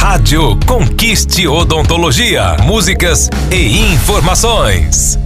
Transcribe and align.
Rádio 0.00 0.56
Conquiste 0.64 1.48
Odontologia. 1.48 2.56
Músicas 2.64 3.28
e 3.50 3.80
informações. 3.92 5.18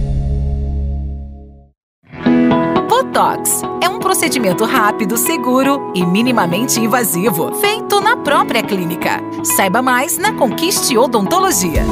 Botox 2.89 3.61
é 3.83 3.87
um 3.87 3.99
procedimento 3.99 4.65
rápido, 4.65 5.15
seguro 5.15 5.91
e 5.93 6.03
minimamente 6.03 6.79
invasivo, 6.79 7.53
feito 7.61 8.01
na 8.01 8.17
própria 8.17 8.63
clínica. 8.63 9.21
Saiba 9.55 9.83
mais 9.83 10.17
na 10.17 10.33
Conquiste 10.33 10.97
Odontologia. 10.97 11.85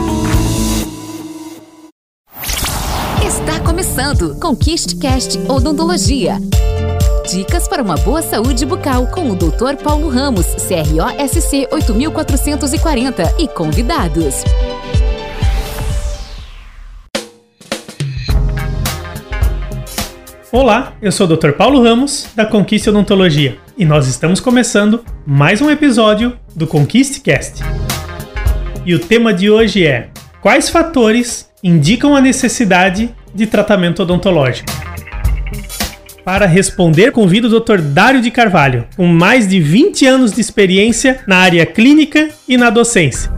Está 3.23 3.59
começando 3.59 4.39
Conquiste 4.39 4.95
Cast 4.95 5.37
Odontologia. 5.47 6.39
Dicas 7.29 7.67
para 7.67 7.83
uma 7.83 7.95
boa 7.97 8.21
saúde 8.21 8.65
bucal 8.65 9.07
com 9.07 9.29
o 9.29 9.35
Dr. 9.35 9.75
Paulo 9.81 10.09
Ramos, 10.09 10.47
CROSC 10.55 11.67
8440 11.71 13.35
e 13.39 13.47
convidados. 13.47 14.43
Olá, 20.51 20.93
eu 21.01 21.11
sou 21.11 21.27
o 21.27 21.37
Dr. 21.37 21.51
Paulo 21.51 21.81
Ramos, 21.81 22.27
da 22.35 22.45
Conquiste 22.45 22.89
Odontologia, 22.89 23.57
e 23.77 23.85
nós 23.85 24.07
estamos 24.07 24.39
começando 24.39 25.05
mais 25.25 25.61
um 25.61 25.69
episódio 25.69 26.37
do 26.55 26.67
Conquiste 26.67 27.21
Cast. 27.21 27.63
E 28.85 28.93
o 28.93 28.99
tema 28.99 29.33
de 29.33 29.49
hoje 29.49 29.85
é: 29.85 30.09
Quais 30.41 30.69
fatores 30.69 31.49
indicam 31.63 32.15
a 32.15 32.19
necessidade 32.19 33.13
de 33.33 33.47
tratamento 33.47 34.01
odontológico? 34.01 34.71
Para 36.23 36.45
responder, 36.45 37.11
convido 37.11 37.47
o 37.47 37.59
Dr. 37.59 37.81
Dário 37.81 38.21
de 38.21 38.29
Carvalho, 38.29 38.85
com 38.95 39.07
mais 39.07 39.47
de 39.47 39.59
20 39.59 40.05
anos 40.05 40.31
de 40.31 40.39
experiência 40.39 41.21
na 41.25 41.37
área 41.37 41.65
clínica 41.65 42.29
e 42.47 42.57
na 42.57 42.69
docência. 42.69 43.31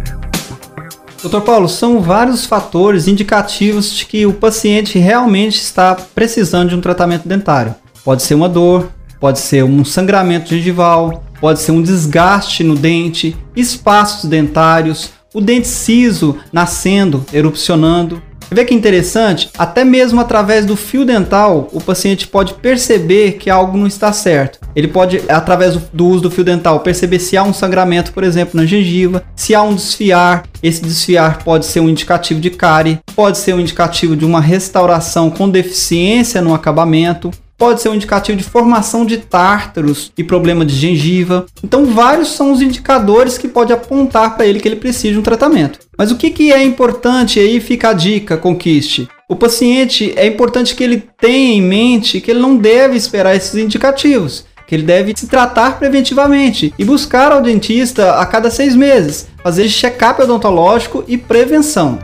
Doutor 1.22 1.42
Paulo, 1.42 1.70
são 1.70 2.02
vários 2.02 2.46
fatores 2.46 3.08
indicativos 3.08 3.96
de 3.96 4.06
que 4.06 4.26
o 4.26 4.34
paciente 4.34 5.00
realmente 5.00 5.56
está 5.56 5.96
precisando 5.96 6.70
de 6.70 6.76
um 6.76 6.82
tratamento 6.82 7.26
dentário. 7.26 7.74
Pode 8.04 8.22
ser 8.22 8.36
uma 8.36 8.50
dor, 8.50 8.92
pode 9.18 9.40
ser 9.40 9.64
um 9.64 9.86
sangramento 9.86 10.50
gengival, 10.50 11.24
pode 11.40 11.62
ser 11.62 11.72
um 11.72 11.82
desgaste 11.82 12.66
no 12.66 12.76
dente, 12.76 13.38
espaços 13.56 14.30
dentários, 14.30 15.12
o 15.34 15.40
dente 15.40 15.68
ciso 15.68 16.38
nascendo, 16.52 17.26
erupcionando. 17.32 18.22
Vê 18.52 18.66
que 18.66 18.74
interessante? 18.74 19.50
Até 19.58 19.84
mesmo 19.84 20.20
através 20.22 20.66
do 20.66 20.76
fio 20.76 21.06
dental, 21.06 21.70
o 21.74 21.82
paciente 21.82 22.28
pode 22.28 22.54
perceber 22.56 23.34
que 23.34 23.50
algo 23.50 23.78
não 23.78 23.88
está 23.88 24.14
certo. 24.14 24.60
Ele 24.76 24.88
pode, 24.88 25.22
através 25.30 25.76
do 25.76 26.08
uso 26.08 26.24
do 26.24 26.32
fio 26.32 26.44
dental, 26.44 26.80
perceber 26.80 27.20
se 27.20 27.38
há 27.38 27.44
um 27.44 27.54
sangramento, 27.54 28.12
por 28.12 28.24
exemplo, 28.24 28.60
na 28.60 28.66
gengiva, 28.66 29.24
se 29.36 29.54
há 29.54 29.62
um 29.62 29.76
desfiar. 29.76 30.44
Esse 30.62 30.82
desfiar 30.82 31.44
pode 31.44 31.66
ser 31.66 31.80
um 31.80 31.90
indicativo 31.90 32.40
de 32.40 32.50
cárie, 32.50 33.00
pode 33.16 33.38
ser 33.38 33.54
um 33.54 33.60
indicativo 33.60 34.16
de 34.16 34.26
uma 34.26 34.40
restauração 34.40 35.30
com 35.30 35.50
deficiência 35.50 36.42
no 36.42 36.54
acabamento, 36.54 37.32
pode 37.58 37.82
ser 37.82 37.90
um 37.90 37.96
indicativo 37.96 38.38
de 38.38 38.44
formação 38.44 39.06
de 39.06 39.18
tártaros 39.18 40.12
e 40.18 40.24
problema 40.24 40.66
de 40.66 40.76
gengiva. 40.76 41.46
Então, 41.64 41.86
vários 41.86 42.30
são 42.30 42.52
os 42.52 42.62
indicadores 42.62 43.38
que 43.38 43.48
pode 43.48 43.72
apontar 43.72 44.36
para 44.36 44.46
ele 44.46 44.60
que 44.60 44.68
ele 44.68 44.76
precisa 44.76 45.14
de 45.14 45.20
um 45.20 45.24
tratamento. 45.24 45.80
Mas 45.98 46.12
o 46.12 46.18
que, 46.18 46.30
que 46.30 46.52
é 46.52 46.64
importante 46.64 47.40
aí 47.40 47.60
fica 47.60 47.90
a 47.90 47.94
dica, 47.94 48.38
conquiste. 48.38 49.08
O 49.30 49.36
paciente 49.36 50.14
é 50.16 50.28
importante 50.28 50.76
que 50.76 50.84
ele 50.84 51.04
tenha 51.20 51.56
em 51.56 51.62
mente 51.62 52.20
que 52.20 52.32
ele 52.32 52.40
não 52.40 52.58
deve 52.58 52.98
esperar 52.98 53.36
esses 53.36 53.56
indicativos, 53.56 54.46
que 54.68 54.76
ele 54.76 54.84
deve 54.84 55.14
se 55.16 55.28
tratar 55.28 55.80
preventivamente 55.80 56.74
e 56.78 56.86
buscar 56.86 57.32
ao 57.32 57.42
dentista 57.42 58.20
a 58.20 58.26
cada 58.26 58.52
seis 58.52 58.76
meses, 58.76 59.28
fazer 59.42 59.70
check-up 59.70 60.22
odontológico 60.22 61.04
e 61.08 61.18
prevenção. 61.18 62.00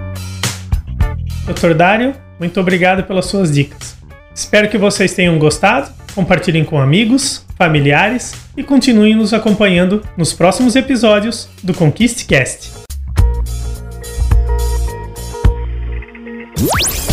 Dr. 1.45 1.73
Dário, 1.73 2.15
muito 2.39 2.59
obrigado 2.59 3.03
pelas 3.03 3.25
suas 3.25 3.51
dicas. 3.51 3.97
Espero 4.33 4.69
que 4.69 4.77
vocês 4.77 5.13
tenham 5.13 5.37
gostado, 5.37 5.91
compartilhem 6.15 6.63
com 6.63 6.79
amigos, 6.79 7.45
familiares 7.57 8.33
e 8.55 8.63
continuem 8.63 9.15
nos 9.15 9.33
acompanhando 9.33 10.01
nos 10.15 10.33
próximos 10.33 10.75
episódios 10.75 11.49
do 11.61 11.73
Conquiste 11.73 12.25
Cast. 12.25 12.79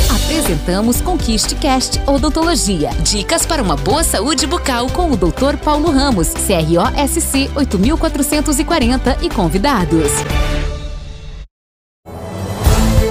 Apresentamos 0.09 1.01
Conquiste 1.01 1.57
Cast 1.57 2.01
Odontologia. 2.07 2.91
Dicas 3.03 3.45
para 3.45 3.63
uma 3.63 3.77
boa 3.77 4.05
saúde 4.05 4.47
bucal 4.47 4.89
com 4.91 5.11
o 5.11 5.17
Dr. 5.17 5.57
Paulo 5.63 5.91
Ramos, 5.91 6.29
CROSC 6.29 7.51
8440 7.57 9.19
e 9.23 9.29
convidados. 9.29 10.13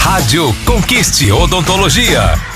Rádio 0.09 0.55
Conquiste 0.65 1.31
Odontologia. 1.31 2.49